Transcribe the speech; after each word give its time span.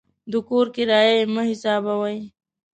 د 0.31 0.33
کور 0.47 0.65
کرایه 0.75 1.13
یې 1.19 1.29
مه 1.33 1.43
حسابوئ. 1.49 2.17